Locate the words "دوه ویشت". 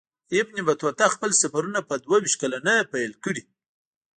2.03-2.37